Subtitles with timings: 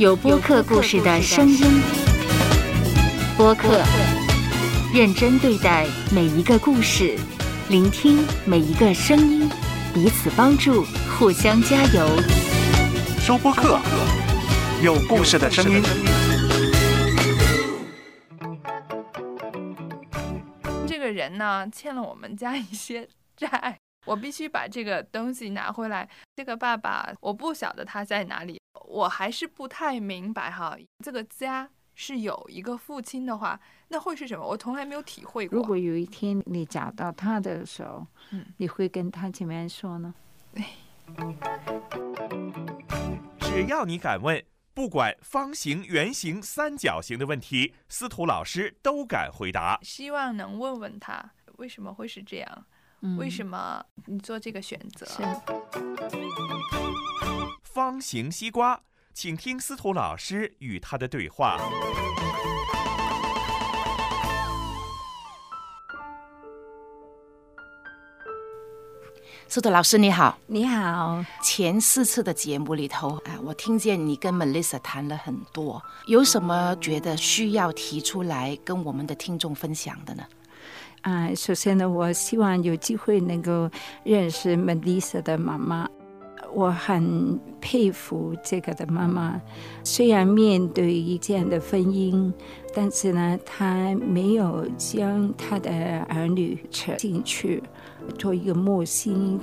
[0.00, 1.82] 有播客故事的声音，
[3.36, 3.84] 播客
[4.94, 7.18] 认真对待每一个故事，
[7.68, 9.46] 聆听每一个声音，
[9.92, 10.86] 彼此帮助，
[11.18, 12.08] 互相加油。
[13.18, 13.78] 收播客，
[14.82, 15.82] 有故事的声音。
[20.86, 23.06] 这个人呢，欠了我们家一些
[23.36, 26.08] 债，我必须把这个东西拿回来。
[26.36, 28.58] 这个爸爸，我不晓得他在哪里。
[28.86, 34.46] 我还是不太明白哈，这个家是有一个父亲的话，那会是什么？
[34.46, 35.56] 我从来没有体会过。
[35.56, 40.14] 如果有一天你找到他的时候，嗯，你会跟他怎么样说呢？
[43.40, 44.42] 只要你敢问，
[44.72, 49.78] 不管方形、圆形、三角形的问题，司徒老师都敢回答。
[49.82, 52.66] 希望能问问他为什么会是这样，
[53.16, 55.06] 为什么你做这个选择？
[57.62, 58.82] 方形西瓜，
[59.14, 61.58] 请听司徒老师与他的对话。
[69.48, 71.24] 司徒老师你好，你好。
[71.42, 80.24] 前四次的节目里头，啊，我听见你跟 Melissa 谈了很多，有什么觉得需要提出来跟我们的听众分享的呢？
[81.02, 83.70] 啊，首先呢，我希望有机会能够
[84.04, 85.88] 认识 Melissa 的妈妈。
[86.52, 89.40] 我很佩服这个的妈妈，
[89.84, 92.32] 虽然面对一件的婚姻，
[92.74, 97.62] 但是呢，她没有将她的儿女扯进去，
[98.18, 99.40] 做一个木星。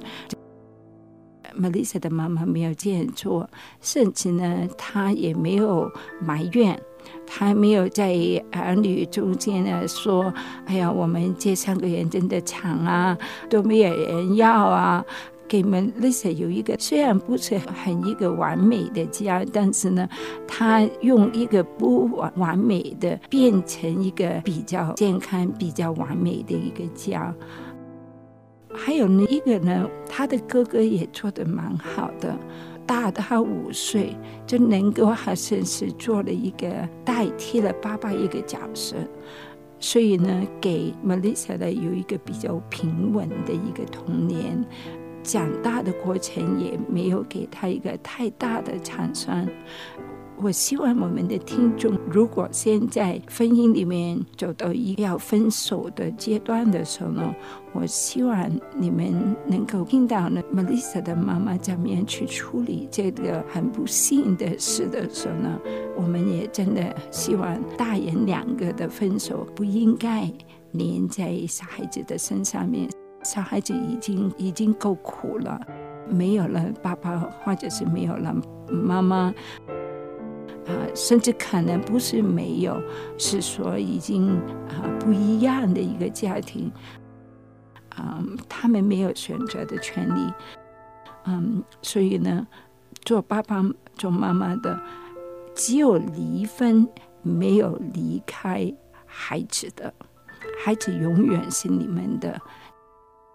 [1.60, 3.50] Melissa 的妈妈没有这样做，
[3.82, 6.80] 甚至呢，她也没有埋怨，
[7.26, 8.14] 她没有在
[8.52, 10.34] 儿女中间呢说
[10.66, 13.18] ：“哎呀，我们这三个人真的惨啊，
[13.50, 15.04] 都没有人要啊。”
[15.50, 20.06] 给 Melissa 有一个虽然不是很一个完美的家，但是呢，
[20.46, 27.34] 他用一个不完完美的变成一个比较健康、比较完美的一个家。
[28.74, 32.38] 还有呢，一个呢，他的哥哥也做的蛮好的，
[32.86, 36.68] 大他五岁就能够好像是做了一个
[37.04, 38.96] 代替了爸爸一个角色，
[39.80, 44.64] 所以呢，给 Melissa 的有一个比较平稳的一个童年。
[45.24, 49.46] 长大的过程也没有给他一个太大的创伤。
[50.40, 57.34] 我希望我们的听众，如果现在婚姻里面走到一要分手的阶段的时候呢，
[57.74, 65.60] 我希望你们能够听到呢，Melissa 的妈妈怎么样去处理这个很不幸的事的时候呢，
[65.96, 70.32] 我们也真的希望大人两个的分手不应该
[70.74, 72.88] 连在小孩子的身上面。
[73.24, 75.60] 小孩子已经已经够苦了，
[76.08, 78.34] 没有了爸爸，或者是没有了
[78.70, 79.34] 妈妈，
[80.68, 82.82] 啊，甚至可能不是没有，
[83.18, 84.30] 是说已经
[84.68, 86.72] 啊不一样的一个家庭，
[87.96, 90.34] 啊，他们没有选择的权利，
[91.26, 92.46] 嗯，所以呢，
[93.06, 93.64] 做爸爸
[93.96, 94.80] 做妈妈的，
[95.56, 96.88] 只有离婚，
[97.22, 98.72] 没有离开
[99.06, 99.94] 孩子的，
[100.64, 102.40] 孩子永远是你们的。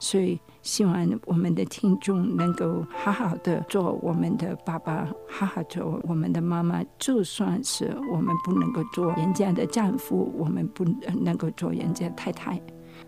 [0.02, 6.82] 所以，希望我们的听众能够好好的做我们的爸爸，好好做我们的妈妈。
[6.98, 10.84] 就算是我们不能够做人家的丈夫，我们不
[11.20, 12.60] 能够做人家太太。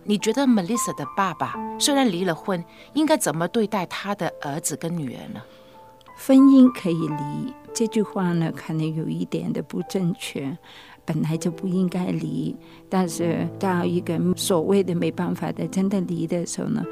[0.04, 5.42] 你觉得 Melissa 的爸爸虽然离了婚，应该怎么对待他的儿子跟女儿呢？
[6.16, 10.56] 婚姻可以离，这句话呢，可能有一点的不正确。
[11.04, 12.54] 本来就不应该离，
[12.88, 16.84] 但是到一个所谓的没办法的真的离的时候呢，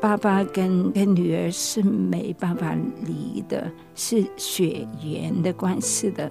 [0.00, 6.30] 爸爸跟跟女儿是没办法离的，是血缘的关系的。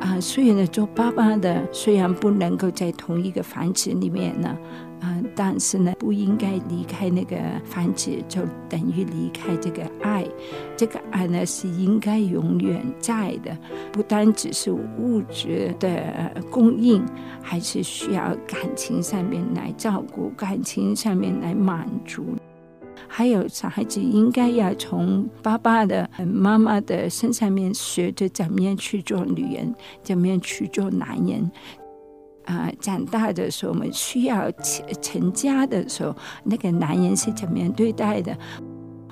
[0.00, 0.20] 啊。
[0.20, 4.56] 所以呢，做爸爸的虽然不能够在同一个房子里面呢。
[5.00, 10.26] 啊，但是呢，不应该离开那个房子，就等于离开这个爱。
[10.76, 13.56] 这个爱呢，是应该永远在的，
[13.92, 17.00] 不单只是物质的供应，
[17.40, 22.34] 还是需要感情上面来照顾，感情上面来满足。
[23.08, 31.50] 还有小孩子应该要从爸爸的、妈妈的身上面学着怎么样去做女人，怎么样去做男人。
[32.44, 38.34] 啊，长大的时候，我们需要成成家的时候，那个男人是怎么样对待的？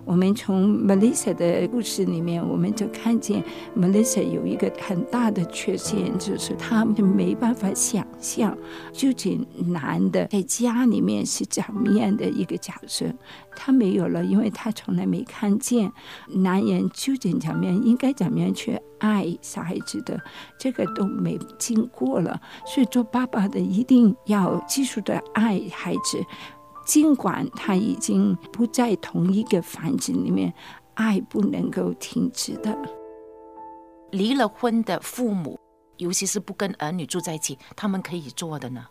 [0.06, 3.42] 我们从 Melissa 的故事里面，我们就看见
[3.76, 8.56] Melissa 有一个很大的缺陷，就是她没办法想象
[8.92, 13.04] 究竟男的在家里面是怎么样的一个角色。
[13.56, 15.90] 她没有了，因为她从来没看见
[16.28, 20.20] 男人究竟怎么样，应该怎么样去爱小孩子的，
[20.56, 22.40] 这个都没经过了。
[22.64, 26.24] 所以做爸爸的一定要继续的爱孩子。
[26.86, 30.54] 尽管他已经不在同一个房子里面，
[30.94, 32.74] 爱不能够停止的。
[34.12, 35.58] 离了婚的父母，
[35.96, 38.86] 尤其是不跟儿女住在一起，他们可以做的呢？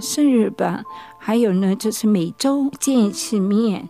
[0.00, 0.82] 生日吧，
[1.18, 3.86] 还有呢，就是每周见一次面。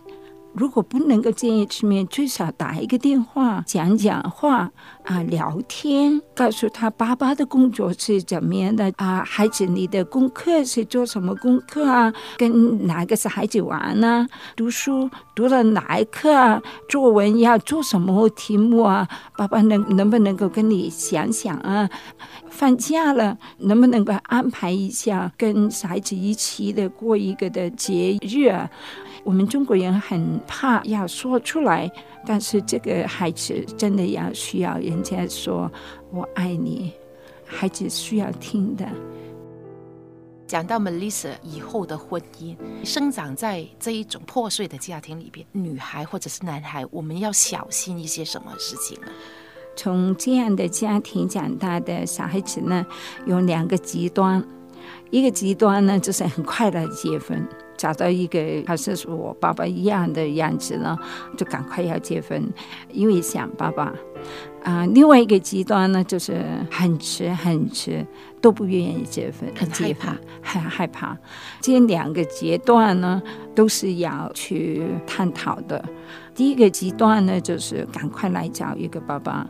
[0.55, 4.71] 如果不能够见一次面，最少打一个电话，讲讲话
[5.03, 12.13] 啊，聊天，告诉他爸爸的工作是怎么样的啊，孩子你的功课是做什么功课啊？
[12.37, 14.25] 跟哪个是孩子玩呢？
[14.55, 16.61] 读书读了哪一课啊？
[16.87, 19.07] 作文要做什么题目啊？
[19.37, 21.89] 爸爸能能不能够跟你想想啊？
[22.49, 28.49] 放假了能不能够安排一下，跟孩子一起的过一个的节日？
[29.25, 31.91] 我们中国人很怕要说出来，
[32.27, 35.69] 但是这个孩子真的要需要人家说
[36.13, 36.93] “我爱你”，
[37.43, 38.87] 孩子需要听的。
[40.45, 42.55] 讲到 Melissa 以后的婚姻，
[42.85, 49.07] 生长在这一种破碎的家庭里边，女孩或者是男孩，我们要小心一些什么事情呢？
[49.75, 52.85] 从这样的家庭长大的小孩子呢，
[53.25, 54.45] 有两个极端，
[55.09, 57.43] 一个极端呢就是很快的结婚。
[57.85, 60.97] 找到一个好像是我爸爸一样的样子呢，
[61.37, 62.43] 就赶快要结婚，
[62.91, 63.93] 因为想爸爸。
[64.63, 68.03] 啊，另外一个极端呢，就是很迟很迟
[68.41, 71.15] 都不愿意结婚，很害怕，很害怕。
[71.61, 73.21] 这两个阶段呢，
[73.53, 75.85] 都是要去探讨的。
[76.33, 79.47] 第一个极端呢，就是赶快来找一个爸爸。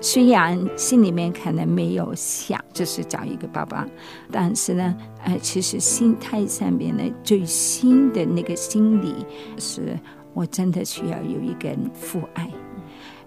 [0.00, 3.86] 虽然心里面可能没有想就是找一个爸爸，
[4.30, 9.14] 但是呢，呃，其实心态上面呢，最新的那个心理
[9.58, 9.98] 是，
[10.34, 12.48] 我真的需要有一个父爱，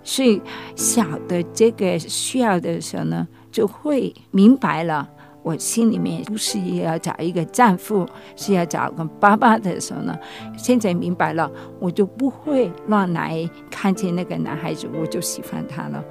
[0.03, 0.41] 所以
[0.75, 5.09] 小的这个需要的时候呢，就会明白了。
[5.41, 10.17] 我心里面不是也要找一个丈夫，是要找个爸爸的时候呢，
[10.57, 11.49] 现在明白了，
[11.79, 13.49] 我就不会乱来。
[13.69, 16.03] 看见那个男孩子，我就喜欢他了，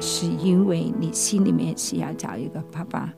[0.00, 3.12] 是因为你心里面是要找一个爸爸，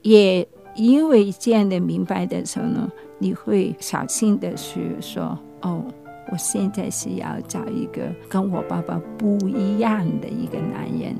[0.00, 5.84] 也因为这样的明白的时候呢，你会小心的去说：哦，
[6.32, 11.14] 我现在是要找一个跟我爸爸不一样的一个男人。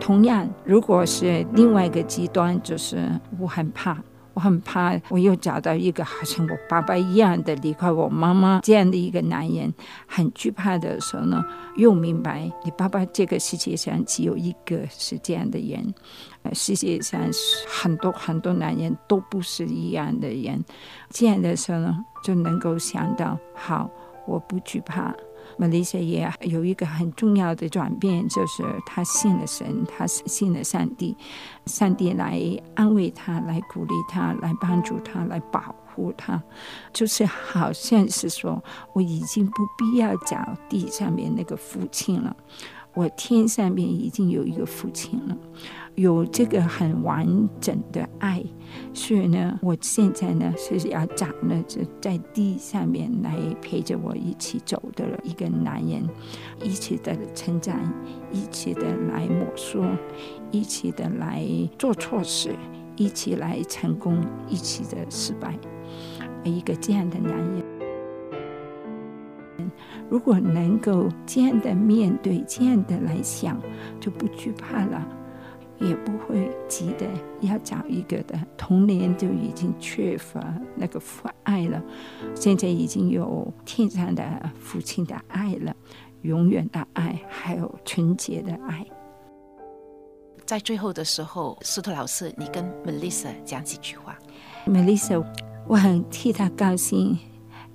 [0.00, 3.08] 同样，如果是另外一个极端，就是
[3.38, 3.96] 我很怕，
[4.34, 9.72] 我很怕，我又找到一个好像我爸爸一样的离开我妈妈这样的一个男人，
[10.06, 11.44] 很惧怕的时候呢，
[11.76, 15.94] 又明白你爸爸这个世界上只有一个是这样的人，
[16.52, 17.20] 世界上
[17.68, 20.64] 很多很多男人都不是一样的人，
[21.10, 23.88] 这样的时候呢，就能够想到，好，
[24.26, 25.14] 我不惧怕。
[25.56, 31.16] 玛丽莎也有一个很重要的转变，就是她信了神，她信了上帝，
[31.66, 32.40] 上帝来
[32.74, 36.42] 安慰她，来鼓励她，来帮助她，来保护她，
[36.92, 38.62] 就是好像是说，
[38.94, 42.36] 我已经不必要找地上面那个父亲了，
[42.94, 45.36] 我天上面已经有一个父亲了。
[45.94, 47.26] 有这个很完
[47.60, 48.42] 整的爱，
[48.94, 56.02] 所以呢，我现在呢是要找呢，就在地上面来陪着我一起走的一个男人，
[56.62, 57.78] 一起的成长，
[58.32, 59.84] 一起的来摸索，
[60.50, 61.46] 一起的来
[61.78, 62.56] 做错事，
[62.96, 65.58] 一起来成功，一起的失败，
[66.42, 67.62] 一个这样的男人，
[70.12, 73.58] 如果能够这样的面对，这样的来想，
[73.98, 75.08] 就不惧怕了。
[75.78, 77.06] 也不会急的
[77.40, 81.82] 要找一个的，童年就已经缺乏那个父爱了，
[82.34, 84.22] 现在已经有天上的
[84.60, 85.74] 父亲的爱了，
[86.20, 88.86] 永远的爱，还有纯洁的爱。
[90.44, 94.16] 在最后的时候，司徒老师，你跟 Melissa 讲几句话。
[94.66, 95.24] Melissa，
[95.66, 97.18] 我很替她高兴。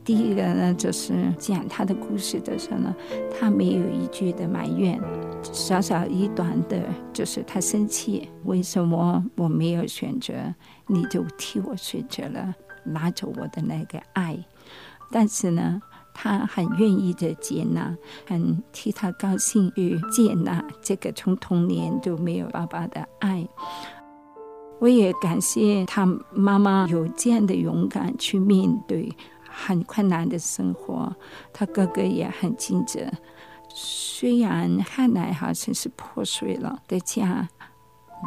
[0.08, 2.96] 第一个呢，就是讲他的故事的时候呢，
[3.38, 4.98] 他没有一句的埋怨，
[5.44, 10.34] 小小一段的，就是他生气，为什么我没有选择，
[10.86, 14.40] 你就替我选择了，拿走我的那个爱。
[15.12, 15.82] 但是呢，
[16.14, 17.94] 他很愿意的接纳，
[18.26, 23.46] 很替他高兴去接纳这个从童年都没有爸爸的爱。
[24.80, 29.12] 我也感谢他妈妈有这样的勇敢去面对。
[29.60, 31.12] 很困难的生活，
[31.52, 33.00] 他哥哥也很尽责。
[33.70, 37.48] 虽然看来好像是破碎了的家，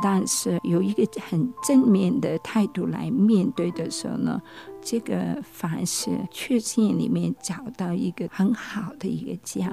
[0.02, 4.42] 但是有一个很正面的态度来面对的时候呢，
[4.82, 9.70] 这个凡是确信里面找到一个很好的一个家，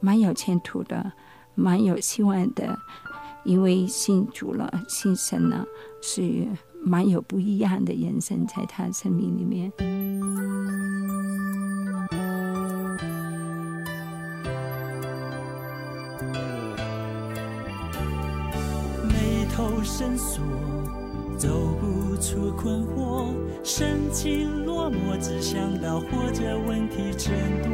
[0.00, 1.12] 蛮有前途的，
[1.54, 2.78] 蛮有希望的。
[3.44, 5.64] 因为信主了，信神了，
[6.02, 6.48] 是
[6.88, 9.72] 蛮有不一样的人生在他生命里面。
[19.02, 20.40] 眉头深锁，
[21.36, 21.48] 走
[21.80, 27.72] 不出困惑，神情落寞，只想到活着问题真多，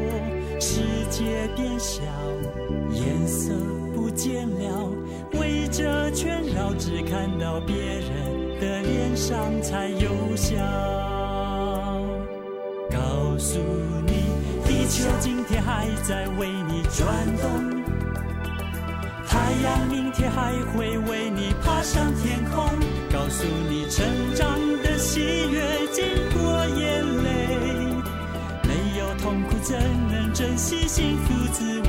[0.58, 2.00] 世界变小，
[2.94, 3.52] 颜色
[3.94, 4.90] 不见了，
[5.34, 8.21] 围着圈绕，只看到别人
[8.62, 10.54] 的脸上才有笑。
[12.92, 13.58] 告诉
[14.06, 14.12] 你，
[14.64, 17.04] 地球今天还在为你转
[17.38, 17.82] 动。
[19.26, 22.64] 太阳明天还会为你爬上天空，
[23.10, 25.18] 告诉你成长的喜
[25.50, 27.28] 悦经过眼泪，
[28.62, 29.76] 没有痛苦怎
[30.08, 31.81] 能珍惜幸福滋味？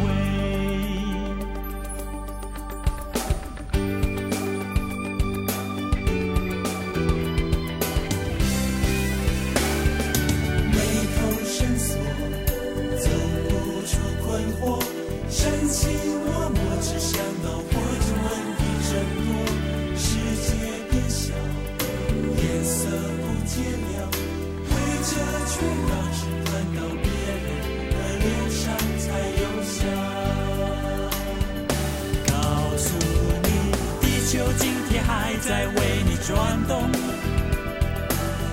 [35.05, 36.89] 还在为你转动。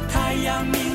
[0.08, 0.89] 太阳明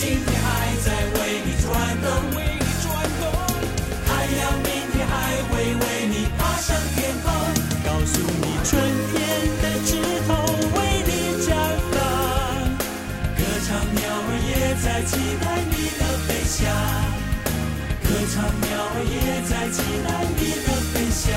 [0.00, 0.48] 今天还
[0.80, 1.68] 在为你转
[2.00, 2.88] 动，为你转
[3.20, 3.22] 动。
[4.06, 5.12] 太阳明天还
[5.44, 7.28] 会为你爬上天空，
[7.84, 8.80] 告诉你春
[9.12, 9.14] 天
[9.60, 10.32] 的枝头
[10.72, 11.10] 为你
[11.44, 11.52] 绽
[11.92, 12.00] 放，
[13.36, 16.64] 歌唱鸟儿也在期待你的飞翔，
[18.02, 20.08] 歌唱鸟儿也在期待
[20.40, 21.28] 你的飞翔，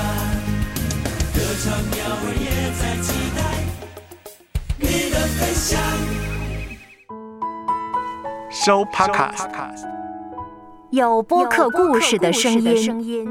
[1.34, 2.48] 歌唱鸟儿也
[2.80, 3.38] 在期待
[4.78, 5.68] 你的飞翔。
[8.64, 9.46] 收 Podcast。
[10.88, 13.30] 有播客故事的声音。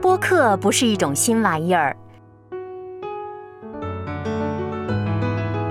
[0.00, 1.94] 播客不是一种新玩意儿，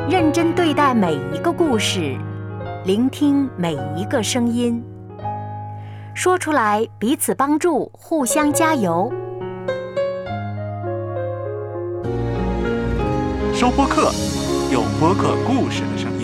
[0.07, 2.15] 认真对待每一个故事，
[2.83, 4.83] 聆听每一个声音，
[6.13, 9.11] 说出来彼此帮助，互相加油。
[13.51, 14.11] 收播客，
[14.71, 16.14] 有播客故事的声音。